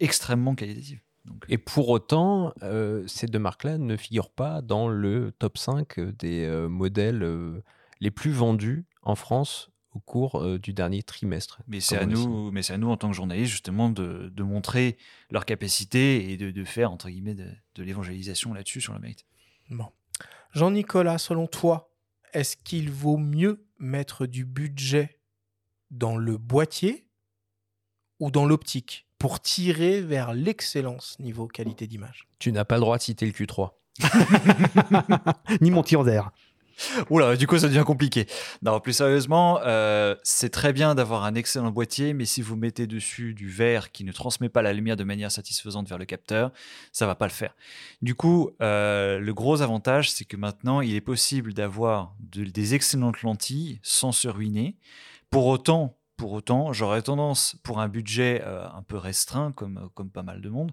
extrêmement 0.01 0.55
qualitative. 0.55 1.01
Donc, 1.25 1.45
Et 1.49 1.59
pour 1.59 1.89
autant, 1.89 2.53
euh, 2.63 3.07
ces 3.07 3.27
deux 3.27 3.39
marques-là 3.39 3.79
ne 3.79 3.97
figurent 3.97 4.31
pas 4.31 4.61
dans 4.61 4.89
le 4.89 5.33
top 5.39 5.57
5 5.57 6.01
des 6.01 6.45
euh, 6.45 6.69
modèles 6.69 7.23
euh, 7.23 7.63
les 8.01 8.11
plus 8.11 8.31
vendus 8.31 8.85
en 9.03 9.15
France 9.15 9.71
au 9.95 10.01
cours 10.01 10.43
euh, 10.43 10.59
du 10.59 10.73
dernier 10.73 11.03
trimestre. 11.03 11.63
mais 11.69 11.81
c'est 11.81 11.97
à 11.97 12.07
nous, 12.07 12.51
mais 12.51 12.63
c'est 12.63 12.75
à 12.75 12.79
nous 12.79 12.91
en 12.91 12.97
tant 12.97 13.09
que 13.09 13.17
journalistes 13.17 13.53
justement 13.53 13.91
de, 13.91 14.31
de 14.35 14.43
montrer 14.43 14.99
leur 15.31 15.47
capacité 15.47 16.31
et 16.33 16.37
de, 16.37 16.51
de 16.51 16.65
faire 16.65 16.91
entre 16.91 17.09
guillemets 17.09 17.35
de, 17.35 17.49
de 17.77 17.83
l'évangélisation 17.83 18.53
là-dessus 18.53 18.81
sur 18.81 18.93
le 18.93 18.99
mérite. 18.99 19.25
Bon. 19.71 19.87
Jean-Nicolas, 20.53 21.19
selon 21.19 21.47
toi, 21.47 21.91
est-ce 22.33 22.57
qu'il 22.57 22.91
vaut 22.91 23.17
mieux 23.17 23.65
mettre 23.79 24.27
du 24.27 24.45
budget 24.45 25.21
dans 25.91 26.17
le 26.17 26.37
boîtier 26.37 27.07
ou 28.21 28.31
dans 28.31 28.47
l'optique 28.47 29.07
pour 29.19 29.41
tirer 29.41 30.01
vers 30.01 30.35
l'excellence 30.35 31.19
niveau 31.19 31.47
qualité 31.47 31.87
d'image? 31.87 32.29
Tu 32.39 32.53
n'as 32.53 32.65
pas 32.65 32.77
le 32.77 32.81
droit 32.83 32.99
de 32.99 33.03
citer 33.03 33.27
le 33.27 33.33
Q3. 33.33 33.71
Ni 35.61 35.71
mon 35.71 35.83
tir 35.83 36.03
d'air. 36.05 36.33
Oula, 37.11 37.37
du 37.37 37.47
coup, 37.47 37.59
ça 37.59 37.69
devient 37.69 37.85
compliqué. 37.87 38.27
Non, 38.63 38.81
plus 38.81 38.93
sérieusement, 38.93 39.61
euh, 39.65 40.15
c'est 40.23 40.51
très 40.51 40.73
bien 40.73 40.95
d'avoir 40.95 41.25
un 41.25 41.35
excellent 41.35 41.71
boîtier, 41.71 42.15
mais 42.15 42.25
si 42.25 42.43
vous 42.43 42.57
mettez 42.57 42.87
dessus 42.87 43.35
du 43.35 43.49
verre 43.49 43.93
qui 43.93 44.05
ne 44.05 44.13
transmet 44.13 44.49
pas 44.49 44.63
la 44.63 44.73
lumière 44.73 44.97
de 44.97 45.05
manière 45.05 45.31
satisfaisante 45.31 45.89
vers 45.89 45.99
le 45.99 46.05
capteur, 46.05 46.51
ça 46.93 47.07
va 47.07 47.15
pas 47.15 47.27
le 47.27 47.33
faire. 47.33 47.55
Du 48.03 48.15
coup, 48.15 48.51
euh, 48.63 49.19
le 49.19 49.35
gros 49.35 49.63
avantage, 49.63 50.11
c'est 50.11 50.25
que 50.25 50.37
maintenant, 50.37 50.81
il 50.81 50.95
est 50.95 51.01
possible 51.01 51.55
d'avoir 51.55 52.15
de- 52.21 52.45
des 52.45 52.75
excellentes 52.75 53.23
lentilles 53.23 53.79
sans 53.83 54.13
se 54.13 54.29
ruiner. 54.29 54.77
Pour 55.31 55.47
autant, 55.47 55.97
pour 56.17 56.33
autant, 56.33 56.73
j'aurais 56.73 57.03
tendance, 57.03 57.57
pour 57.65 57.81
un 57.81 57.89
budget 57.89 58.43
euh, 58.45 58.67
un 58.69 58.83
peu 58.83 58.97
restreint, 58.97 59.51
comme, 59.53 59.89
comme 59.95 60.11
pas 60.11 60.23
mal 60.23 60.41
de 60.41 60.49
monde, 60.49 60.71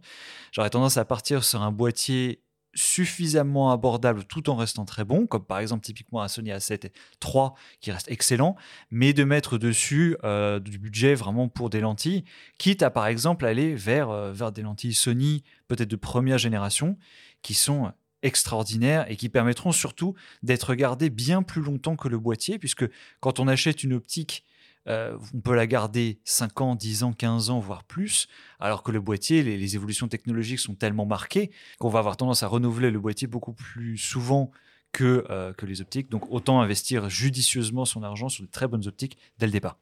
j'aurais 0.52 0.70
tendance 0.70 0.98
à 0.98 1.06
partir 1.06 1.44
sur 1.44 1.62
un 1.64 1.72
boîtier 1.72 2.44
suffisamment 2.74 3.72
abordable 3.72 4.24
tout 4.24 4.50
en 4.50 4.56
restant 4.56 4.86
très 4.86 5.04
bon, 5.04 5.28
comme 5.28 5.44
par 5.44 5.60
exemple 5.60 5.84
typiquement 5.84 6.22
un 6.22 6.28
Sony 6.28 6.52
A7 6.52 6.92
III 7.24 7.50
qui 7.80 7.92
reste 7.92 8.10
excellent, 8.10 8.56
mais 8.90 9.14
de 9.14 9.24
mettre 9.24 9.58
dessus 9.58 10.18
euh, 10.24 10.60
du 10.60 10.78
budget 10.78 11.16
vraiment 11.16 11.48
pour 11.48 11.70
des 11.70 11.82
lentilles, 11.82 12.24
quitte 12.58 12.84
à 12.84 12.90
par 12.90 13.08
exemple 13.08 13.46
aller 13.46 13.76
vers, 13.76 14.10
euh, 14.10 14.32
vers 14.32 14.52
des 14.52 14.62
lentilles 14.62 14.94
Sony 14.94 15.44
peut-être 15.68 15.90
de 15.90 15.96
première 15.96 16.38
génération 16.38 16.98
qui 17.42 17.54
sont 17.54 17.92
extraordinaires 18.24 19.10
et 19.10 19.16
qui 19.16 19.30
permettront 19.30 19.72
surtout 19.72 20.14
d'être 20.44 20.76
gardées 20.76 21.10
bien 21.10 21.44
plus 21.44 21.62
longtemps 21.62 21.96
que 21.96 22.08
le 22.08 22.20
boîtier, 22.20 22.60
puisque 22.60 22.86
quand 23.20 23.40
on 23.40 23.48
achète 23.48 23.84
une 23.84 23.94
optique 23.94 24.44
euh, 24.88 25.18
on 25.34 25.42
peut 25.42 25.56
la 25.56 25.68
garder 25.68 26.20
5 26.26 26.62
ans, 26.62 26.76
10 26.76 27.04
ans, 27.04 27.14
15 27.14 27.50
ans, 27.50 27.60
voire 27.60 27.84
plus, 27.84 28.28
alors 28.60 28.84
que 28.84 28.92
le 28.92 29.00
boîtier, 29.00 29.44
les, 29.44 29.58
les 29.58 29.76
évolutions 29.76 30.08
technologiques 30.08 30.60
sont 30.60 30.76
tellement 30.76 31.06
marquées 31.06 31.52
qu'on 31.80 31.90
va 31.90 32.00
avoir 32.00 32.18
tendance 32.18 32.44
à 32.44 32.48
renouveler 32.48 32.92
le 32.92 33.00
boîtier 33.00 33.28
beaucoup 33.28 33.54
plus 33.54 33.98
souvent 33.98 34.52
que, 34.92 35.26
euh, 35.30 35.54
que 35.54 35.66
les 35.66 35.82
optiques. 35.82 36.10
Donc 36.10 36.30
autant 36.30 36.62
investir 36.62 37.10
judicieusement 37.10 37.86
son 37.86 38.04
argent 38.04 38.30
sur 38.30 38.44
de 38.44 38.50
très 38.50 38.68
bonnes 38.68 38.88
optiques 38.88 39.18
dès 39.38 39.46
le 39.46 39.52
départ. 39.52 39.78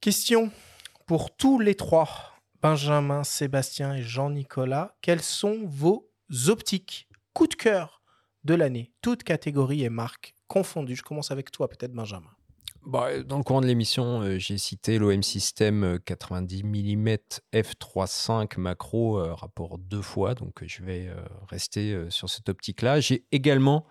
Question 0.00 0.50
pour 1.06 1.34
tous 1.34 1.58
les 1.58 1.74
trois, 1.74 2.34
Benjamin, 2.62 3.24
Sébastien 3.24 3.94
et 3.94 4.02
Jean-Nicolas. 4.02 4.96
Quelles 5.00 5.22
sont 5.22 5.60
vos 5.64 6.08
optiques 6.48 7.08
coup 7.32 7.46
de 7.46 7.54
cœur 7.54 8.02
de 8.44 8.54
l'année, 8.54 8.92
toutes 9.02 9.24
catégories 9.24 9.84
et 9.84 9.90
marques 9.90 10.34
confondues 10.46 10.96
Je 10.96 11.02
commence 11.02 11.30
avec 11.30 11.50
toi, 11.50 11.68
peut-être 11.68 11.92
Benjamin. 11.92 12.30
Bah, 12.88 13.22
dans 13.22 13.36
le 13.36 13.42
courant 13.44 13.60
de 13.60 13.66
l'émission, 13.66 14.22
euh, 14.22 14.38
j'ai 14.38 14.56
cité 14.56 14.98
l'OM 14.98 15.22
System 15.22 15.84
euh, 15.84 15.98
90 15.98 16.64
mm 16.64 17.18
f3.5 17.52 18.58
macro, 18.58 19.18
euh, 19.18 19.34
rapport 19.34 19.76
deux 19.76 20.00
fois, 20.00 20.34
donc 20.34 20.62
euh, 20.62 20.66
je 20.66 20.82
vais 20.82 21.06
euh, 21.08 21.20
rester 21.50 21.92
euh, 21.92 22.08
sur 22.08 22.30
cette 22.30 22.48
optique-là. 22.48 23.00
J'ai 23.00 23.26
également 23.30 23.84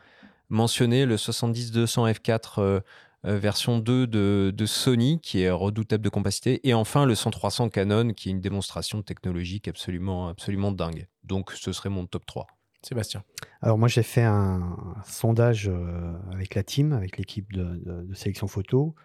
mentionné 0.50 1.06
le 1.06 1.16
70-200 1.16 2.12
f4 2.12 2.54
euh, 2.58 2.80
euh, 3.28 3.38
version 3.38 3.78
2 3.78 4.08
de, 4.08 4.52
de 4.52 4.66
Sony, 4.66 5.22
qui 5.22 5.42
est 5.42 5.52
redoutable 5.52 6.04
de 6.04 6.10
compacité, 6.10 6.68
et 6.68 6.74
enfin 6.74 7.06
le 7.06 7.14
100-300 7.14 7.70
Canon, 7.70 8.14
qui 8.14 8.30
est 8.30 8.32
une 8.32 8.42
démonstration 8.42 9.04
technologique 9.04 9.68
absolument, 9.68 10.28
absolument 10.28 10.72
dingue. 10.72 11.06
Donc 11.24 11.52
ce 11.52 11.72
serait 11.72 11.90
mon 11.90 12.08
top 12.08 12.26
3. 12.26 12.48
Sébastien. 12.82 13.24
Alors 13.62 13.78
moi 13.78 13.88
j'ai 13.88 14.04
fait 14.04 14.24
un, 14.24 14.78
sondage 15.06 15.68
euh, 15.68 16.14
avec 16.32 16.56
la 16.56 16.64
team, 16.64 16.94
avec 16.94 17.18
l'équipe 17.18 17.52
de, 17.54 17.64
de- 17.84 18.04
de 18.04 18.14
sélection 18.14 18.48
photo. 18.48 18.96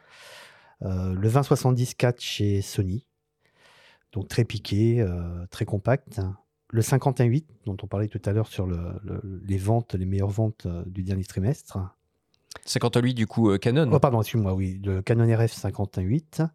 Euh, 0.83 1.15
le 1.15 1.21
2070 1.29 1.95
4 1.95 2.21
chez 2.21 2.61
Sony, 2.61 3.07
donc 4.13 4.29
très 4.29 4.45
piqué, 4.45 5.01
euh, 5.01 5.47
très 5.51 5.65
compact. 5.65 6.21
Le 6.71 6.81
51.8 6.81 7.45
dont 7.67 7.77
on 7.83 7.87
parlait 7.87 8.09
tout 8.09 8.21
à 8.25 8.33
l'heure 8.33 8.49
sur 8.49 8.67
le- 8.67 9.01
le- 9.05 9.41
les 9.45 9.59
ventes, 9.59 9.95
les 9.95 10.07
meilleures 10.07 10.29
ventes 10.31 10.67
du 10.87 11.03
dernier 11.03 11.25
trimestre. 11.25 11.79
58 12.67 13.15
du 13.15 13.27
coup 13.27 13.51
euh, 13.51 13.59
Canon. 13.59 13.89
Oh 13.93 13.99
pardon, 13.99 14.21
excuse-moi, 14.21 14.55
oui, 14.55 14.81
le 14.85 15.03
Canon 15.03 15.25
RF 15.35 15.53
51.8, 15.55 16.47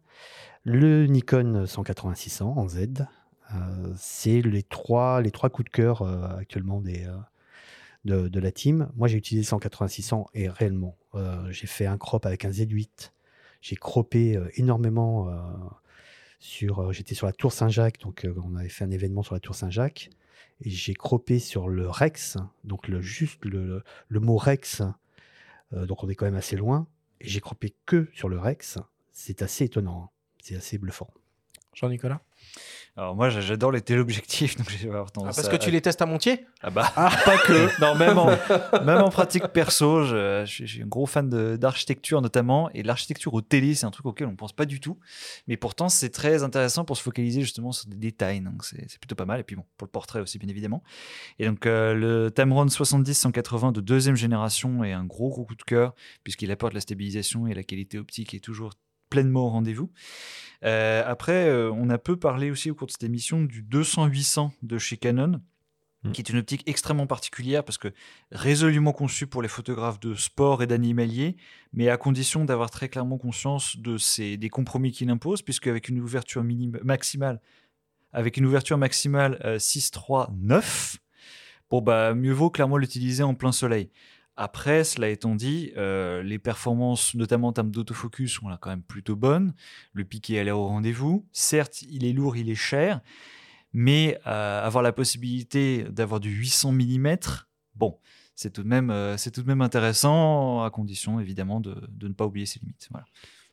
le 0.64 1.06
Nikon 1.06 1.64
18600 1.66 2.54
en 2.56 2.68
Z. 2.68 3.06
Euh, 3.54 3.92
c'est 3.96 4.42
les 4.42 4.62
trois, 4.62 5.20
les 5.20 5.30
trois 5.30 5.50
coups 5.50 5.66
de 5.66 5.70
cœur 5.70 6.02
euh, 6.02 6.36
actuellement 6.36 6.80
des, 6.80 7.06
euh, 8.06 8.28
de, 8.28 8.40
la 8.40 8.52
team. 8.52 8.90
Moi, 8.96 9.08
j'ai 9.08 9.16
utilisé 9.18 9.44
18600 9.46 10.26
et 10.34 10.48
réellement, 10.48 10.96
j'ai 11.50 11.66
fait 11.66 11.86
un 11.86 11.98
crop 11.98 12.26
avec 12.26 12.44
un 12.44 12.50
Z8. 12.50 13.12
J'ai 13.60 13.76
croppé 13.76 14.40
énormément 14.54 15.28
sur. 16.38 16.92
J'étais 16.92 17.14
sur 17.14 17.26
la 17.26 17.32
Tour 17.32 17.52
Saint-Jacques, 17.52 17.98
donc 18.00 18.26
on 18.42 18.54
avait 18.56 18.68
fait 18.68 18.84
un 18.84 18.90
événement 18.92 19.22
sur 19.24 19.34
la 19.34 19.40
Tour 19.40 19.56
Saint-Jacques. 19.56 20.10
Et 20.60 20.70
j'ai 20.70 20.94
croppé 20.94 21.38
sur 21.40 21.68
le 21.68 21.88
Rex, 21.88 22.36
donc 22.64 22.88
le, 22.88 23.00
juste 23.00 23.44
le, 23.44 23.82
le- 24.08 24.20
mot 24.20 24.36
Rex, 24.36 24.82
donc 25.72 26.02
on 26.04 26.08
est 26.08 26.14
quand 26.14 26.26
même 26.26 26.36
assez 26.36 26.56
loin. 26.56 26.86
Et 27.20 27.28
j'ai 27.28 27.40
croppé 27.40 27.74
que 27.84 28.08
sur 28.14 28.28
le 28.28 28.38
Rex. 28.38 28.78
C'est 29.12 29.42
assez 29.42 29.64
étonnant. 29.64 30.04
hein. 30.04 30.10
C'est 30.40 30.54
assez 30.56 30.78
bluffant. 30.78 31.10
Jean-Nicolas 31.80 32.20
Alors 32.96 33.14
moi 33.14 33.28
j'a- 33.30 33.40
j'adore 33.40 33.70
les 33.70 33.80
téléobjectifs, 33.80 34.56
donc 34.58 34.68
je 34.70 34.76
vais 34.78 34.88
avoir 34.88 35.06
Ah, 35.18 35.20
Parce 35.26 35.46
à- 35.46 35.50
que 35.50 35.56
tu 35.56 35.70
les 35.70 35.80
testes 35.80 36.02
à 36.02 36.06
Montier 36.06 36.46
Ah 36.62 36.70
bah, 36.70 36.90
pas 36.96 37.38
que. 37.38 37.68
Non, 37.80 37.94
même 37.94 38.18
en, 38.18 38.26
même 38.84 38.98
en 39.02 39.10
pratique 39.10 39.46
perso, 39.48 40.02
je, 40.04 40.42
je 40.44 40.50
suis- 40.50 40.66
je 40.66 40.72
suis 40.74 40.82
un 40.82 40.86
gros 40.86 41.06
fan 41.06 41.28
d'architecture 41.56 42.20
notamment. 42.20 42.68
Et 42.74 42.82
l'architecture 42.82 43.32
au 43.34 43.40
télé, 43.40 43.74
c'est 43.76 43.86
un 43.86 43.90
truc 43.92 44.06
auquel 44.06 44.26
on 44.26 44.32
ne 44.32 44.36
pense 44.36 44.52
pas 44.52 44.64
du 44.66 44.80
tout. 44.80 44.98
Mais 45.46 45.56
pourtant, 45.56 45.88
c'est 45.88 46.10
très 46.10 46.42
intéressant 46.42 46.84
pour 46.84 46.96
se 46.96 47.02
focaliser 47.02 47.40
justement 47.42 47.70
sur 47.70 47.88
des 47.88 47.96
détails. 47.96 48.40
Donc, 48.40 48.64
c'est 48.64 48.84
c'est 48.90 48.98
plutôt 48.98 49.14
pas 49.14 49.26
mal. 49.26 49.38
Et 49.38 49.44
puis 49.44 49.54
bon, 49.54 49.64
pour 49.76 49.86
le 49.86 49.90
portrait 49.92 50.20
aussi, 50.20 50.38
bien 50.38 50.48
évidemment. 50.48 50.82
Et 51.38 51.46
donc, 51.46 51.66
euh, 51.66 51.94
le 51.94 52.30
Tamron 52.32 52.66
70-180 52.66 53.72
de 53.72 53.80
deuxième 53.80 54.16
génération 54.16 54.82
est 54.82 54.92
un 54.92 55.04
gros, 55.04 55.28
gros 55.28 55.44
coup 55.44 55.54
de 55.54 55.62
cœur, 55.62 55.94
puisqu'il 56.24 56.50
apporte 56.50 56.74
la 56.74 56.80
stabilisation 56.80 57.46
et 57.46 57.54
la 57.54 57.62
qualité 57.62 57.98
optique 57.98 58.34
est 58.34 58.40
toujours 58.40 58.72
pleinement 59.08 59.46
au 59.46 59.48
rendez-vous. 59.50 59.90
Euh, 60.64 61.02
après, 61.06 61.48
euh, 61.48 61.70
on 61.72 61.88
a 61.90 61.98
peu 61.98 62.16
parlé 62.16 62.50
aussi 62.50 62.70
au 62.70 62.74
cours 62.74 62.86
de 62.86 62.92
cette 62.92 63.04
émission 63.04 63.42
du 63.42 63.62
200-800 63.62 64.50
de 64.62 64.78
chez 64.78 64.96
Canon, 64.96 65.40
Mm. 66.04 66.12
qui 66.12 66.20
est 66.20 66.30
une 66.30 66.38
optique 66.38 66.62
extrêmement 66.66 67.08
particulière 67.08 67.64
parce 67.64 67.78
que 67.78 67.88
résolument 68.30 68.92
conçue 68.92 69.26
pour 69.26 69.42
les 69.42 69.48
photographes 69.48 69.98
de 69.98 70.14
sport 70.14 70.62
et 70.62 70.66
d'animalier, 70.68 71.36
mais 71.72 71.88
à 71.88 71.96
condition 71.96 72.44
d'avoir 72.44 72.70
très 72.70 72.88
clairement 72.88 73.18
conscience 73.18 73.76
de 73.76 73.98
ces, 73.98 74.36
des 74.36 74.48
compromis 74.48 74.92
qu'il 74.92 75.10
impose, 75.10 75.42
puisque 75.42 75.66
avec 75.66 75.88
une 75.88 75.98
ouverture 76.00 76.44
maximale, 76.84 77.40
avec 78.12 78.36
une 78.36 78.46
ouverture 78.46 78.78
maximale 78.78 79.40
euh, 79.44 79.58
6.3.9, 79.58 80.98
bon 81.68 81.82
bah 81.82 82.14
mieux 82.14 82.32
vaut 82.32 82.50
clairement 82.50 82.76
l'utiliser 82.76 83.24
en 83.24 83.34
plein 83.34 83.52
soleil. 83.52 83.90
Après, 84.40 84.84
cela 84.84 85.08
étant 85.08 85.34
dit, 85.34 85.72
euh, 85.76 86.22
les 86.22 86.38
performances, 86.38 87.16
notamment 87.16 87.48
en 87.48 87.52
termes 87.52 87.72
d'autofocus, 87.72 88.34
sont 88.34 88.48
là 88.48 88.56
quand 88.60 88.70
même 88.70 88.84
plutôt 88.84 89.16
bonnes. 89.16 89.52
Le 89.92 90.04
piqué 90.04 90.38
a 90.38 90.44
l'air 90.44 90.56
au 90.56 90.68
rendez-vous. 90.68 91.26
Certes, 91.32 91.82
il 91.82 92.04
est 92.04 92.12
lourd, 92.12 92.36
il 92.36 92.48
est 92.48 92.54
cher, 92.54 93.00
mais 93.72 94.16
euh, 94.28 94.64
avoir 94.64 94.84
la 94.84 94.92
possibilité 94.92 95.82
d'avoir 95.90 96.20
du 96.20 96.30
800 96.30 96.70
mm, 96.70 97.16
bon, 97.74 97.98
c'est 98.36 98.52
tout 98.52 98.62
de 98.62 98.68
même, 98.68 98.90
euh, 98.90 99.16
c'est 99.16 99.32
tout 99.32 99.42
de 99.42 99.48
même 99.48 99.60
intéressant, 99.60 100.62
à 100.62 100.70
condition 100.70 101.18
évidemment 101.18 101.58
de, 101.58 101.74
de 101.88 102.06
ne 102.06 102.12
pas 102.12 102.24
oublier 102.24 102.46
ses 102.46 102.60
limites. 102.60 102.86
Voilà. 102.92 103.06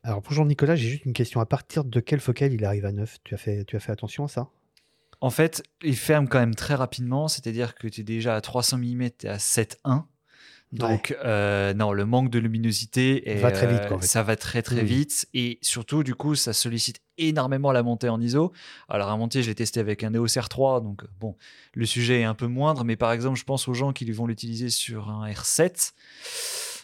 Alors 0.04 0.22
pour 0.22 0.34
Jean-Nicolas, 0.34 0.76
j'ai 0.76 0.88
juste 0.88 1.06
une 1.06 1.14
question. 1.14 1.40
À 1.40 1.48
partir 1.48 1.84
de 1.84 2.00
quelle 2.00 2.20
focale 2.20 2.54
il 2.54 2.64
arrive 2.64 2.86
à 2.86 2.92
9 2.92 3.18
tu 3.24 3.34
as, 3.34 3.38
fait, 3.40 3.66
tu 3.66 3.76
as 3.76 3.80
fait 3.80 3.92
attention 3.92 4.26
à 4.26 4.28
ça? 4.28 4.50
En 5.20 5.32
fait, 5.32 5.64
il 5.82 5.96
ferme 5.96 6.28
quand 6.28 6.38
même 6.38 6.54
très 6.54 6.76
rapidement, 6.76 7.28
c'est-à-dire 7.28 7.74
que 7.74 7.88
tu 7.88 8.02
es 8.02 8.04
déjà 8.04 8.36
à 8.36 8.42
300 8.42 8.78
mm, 8.78 9.10
tu 9.18 9.26
es 9.26 9.30
à 9.30 9.38
7.1. 9.38 10.04
Donc, 10.78 11.16
euh, 11.24 11.74
non, 11.74 11.92
le 11.94 12.06
manque 12.06 12.30
de 12.30 12.40
luminosité, 12.40 13.30
est, 13.30 13.36
Va 13.42 13.52
très 13.52 13.68
vite, 13.68 13.82
euh, 13.84 13.88
quoi, 13.88 13.98
en 13.98 14.00
fait. 14.00 14.08
ça 14.08 14.24
va 14.24 14.36
très 14.36 14.62
très 14.62 14.82
Oui. 14.82 14.86
vite. 14.86 15.28
Et 15.34 15.60
surtout, 15.62 16.04
du 16.04 16.16
coup, 16.16 16.36
ça 16.36 16.54
sollicite 16.54 17.00
énormément 17.18 17.72
la 17.72 17.84
montée 17.84 18.10
en 18.10 18.20
ISO. 18.22 18.52
Alors, 18.90 19.10
à 19.10 19.18
monter, 19.18 19.42
je 19.42 19.48
l'ai 19.50 19.56
testé 19.56 19.80
avec 19.80 20.04
un 20.04 20.14
EOS 20.14 20.26
R3, 20.28 20.84
donc 20.84 21.04
euh, 21.04 21.08
bon, 21.20 21.36
le 21.74 21.86
sujet 21.86 22.22
est 22.22 22.26
un 22.26 22.36
peu 22.36 22.48
moindre. 22.48 22.84
Mais 22.84 22.96
par 22.96 23.12
exemple, 23.12 23.38
je 23.40 23.44
pense 23.46 23.68
aux 23.68 23.74
gens 23.74 23.94
qui 23.94 24.10
vont 24.12 24.28
l'utiliser 24.28 24.70
sur 24.70 25.10
un 25.10 25.28
R7. 25.30 25.92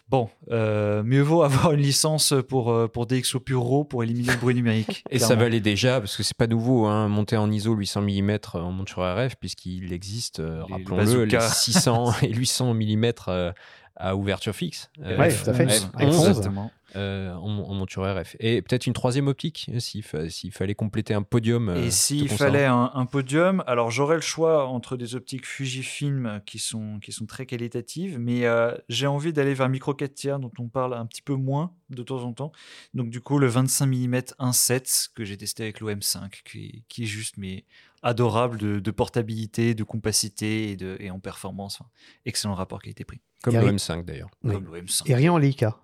Bon, 0.10 0.30
euh, 0.52 1.04
mieux 1.04 1.22
vaut 1.22 1.42
avoir 1.44 1.72
une 1.72 1.80
licence 1.80 2.34
pour, 2.50 2.90
pour 2.92 3.06
DxO 3.08 3.40
Pure 3.40 3.64
RAW 3.64 3.86
pour 3.86 4.04
éliminer 4.04 4.34
le 4.34 4.38
bruit 4.40 4.54
numérique. 4.56 5.06
Et 5.10 5.20
ça 5.20 5.28
clairement. 5.28 5.44
valait 5.46 5.60
déjà, 5.62 6.02
parce 6.02 6.18
que 6.18 6.24
c'est 6.24 6.36
pas 6.36 6.48
nouveau, 6.48 6.86
hein, 6.86 7.08
monter 7.08 7.38
en 7.38 7.50
ISO 7.50 7.74
800 7.74 8.02
mm 8.02 8.38
en 8.56 8.72
monture 8.74 9.04
RF, 9.04 9.36
puisqu'il 9.40 9.94
existe, 9.94 10.42
rappelons-le, 10.70 11.24
les 11.24 11.32
bazookas. 11.38 11.50
600 11.50 12.14
et 12.24 12.34
800 12.34 12.74
mm 12.74 13.12
euh, 13.30 13.52
à 13.96 14.16
ouverture 14.16 14.56
fixe. 14.56 14.90
Euh, 15.04 15.18
Ouais, 15.18 15.30
F- 15.30 15.44
tout 15.44 15.50
à 15.50 15.54
fait. 15.54 15.66
F11, 15.66 15.90
Avec 15.96 16.08
11. 16.10 16.28
Exactement. 16.30 16.72
euh, 16.96 17.34
en, 17.36 17.50
en 17.60 17.74
monture 17.74 18.04
RF. 18.04 18.36
Et 18.40 18.62
peut-être 18.62 18.86
une 18.88 18.94
troisième 18.94 19.28
optique, 19.28 19.70
euh, 19.74 19.80
s'il 19.80 20.04
fa- 20.04 20.30
s'il 20.30 20.52
fallait 20.52 20.76
compléter 20.76 21.14
un 21.14 21.22
podium. 21.24 21.70
euh, 21.70 21.86
Et 21.86 21.92
s'il 21.92 22.28
fallait 22.30 22.66
un, 22.66 22.92
un 22.94 23.06
podium, 23.06 23.64
alors 23.68 23.92
j'aurais 23.92 24.16
le 24.16 24.22
choix 24.22 24.68
entre 24.68 24.98
des 24.98 25.16
optiques 25.16 25.46
Fujifilm 25.46 26.42
qui 26.46 26.60
sont, 26.60 27.00
qui 27.00 27.12
sont 27.12 27.26
très 27.26 27.46
qualitatives, 27.46 28.20
mais 28.20 28.46
euh, 28.46 28.76
j'ai 28.90 29.08
envie 29.08 29.32
d'aller 29.34 29.54
vers 29.54 29.70
micro 29.70 29.94
4 29.94 30.14
tiers 30.14 30.40
dont 30.40 30.52
on 30.60 30.68
parle 30.68 30.94
un 30.94 31.06
petit 31.06 31.22
peu 31.22 31.36
moins 31.36 31.72
de 31.90 32.04
temps 32.04 32.24
en 32.24 32.34
temps. 32.34 32.52
Donc 32.94 33.10
du 33.10 33.22
coup 33.22 33.40
le 33.40 33.48
25 33.48 33.86
mm 33.86 34.16
1.7 34.40 35.10
que 35.16 35.24
j'ai 35.26 35.38
testé 35.38 35.64
avec 35.64 35.80
l'OM5 35.82 36.30
qui, 36.44 36.66
est- 36.66 36.84
qui 36.90 37.04
est 37.04 37.08
juste 37.08 37.36
mais 37.38 37.66
adorable 38.04 38.58
de, 38.58 38.80
de 38.80 38.92
portabilité, 38.92 39.74
de 39.76 39.84
compacité 39.84 40.72
et, 40.72 40.76
de, 40.76 40.98
et 41.00 41.12
en 41.12 41.20
performance. 41.20 41.80
Enfin, 41.82 41.90
excellent 42.26 42.56
rapport 42.56 42.82
qualité-prix. 42.82 43.22
Comme 43.44 43.56
le 43.56 43.64
oui. 43.66 43.76
M5 43.76 44.06
d'ailleurs. 44.06 44.30
Oui. 44.44 44.54
Comme 44.54 44.66
l'OM5. 44.66 45.04
Et 45.10 45.16
rien 45.16 45.34
en 45.34 45.38
Leica. 45.38 45.78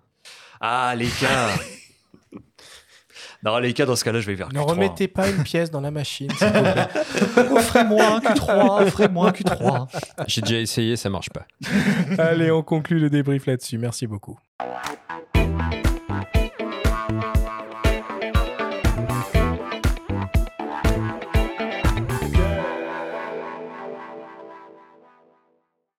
Ah 0.60 0.94
les 0.96 1.06
cas 1.08 1.50
Non 3.44 3.58
les 3.58 3.72
cas 3.72 3.86
dans 3.86 3.94
ce 3.94 4.04
cas-là 4.04 4.20
je 4.20 4.26
vais 4.26 4.34
vers 4.34 4.48
Ne 4.52 4.58
Q3. 4.58 4.62
remettez 4.70 5.08
pas 5.08 5.28
une 5.30 5.42
pièce 5.44 5.70
dans 5.70 5.80
la 5.80 5.90
machine. 5.92 6.30
s'il 6.32 6.46
vous 6.48 6.52
plaît. 6.52 6.88
Offrez-moi 7.52 8.04
un 8.04 8.18
Q3, 8.18 8.82
offrez-moi 8.86 9.28
un 9.28 9.32
Q3. 9.32 9.86
J'ai 10.26 10.40
déjà 10.40 10.58
essayé, 10.58 10.96
ça 10.96 11.08
marche 11.10 11.30
pas. 11.30 11.46
Allez, 12.18 12.50
on 12.50 12.62
conclut 12.62 12.98
le 12.98 13.10
débrief 13.10 13.46
là-dessus. 13.46 13.78
Merci 13.78 14.06
beaucoup. 14.08 14.38